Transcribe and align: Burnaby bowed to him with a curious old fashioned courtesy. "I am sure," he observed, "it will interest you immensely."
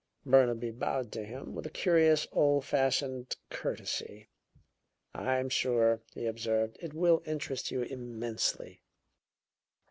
Burnaby 0.25 0.71
bowed 0.71 1.11
to 1.11 1.23
him 1.23 1.53
with 1.53 1.67
a 1.67 1.69
curious 1.69 2.25
old 2.31 2.65
fashioned 2.65 3.35
courtesy. 3.51 4.29
"I 5.13 5.37
am 5.37 5.47
sure," 5.47 6.01
he 6.15 6.25
observed, 6.25 6.77
"it 6.81 6.95
will 6.95 7.21
interest 7.27 7.69
you 7.69 7.83
immensely." 7.83 8.81